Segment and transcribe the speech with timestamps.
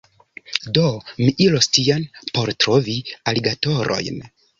[0.77, 0.85] Do,
[1.19, 2.05] mi iros tien
[2.37, 2.97] por trovi
[3.33, 4.19] aligatorojn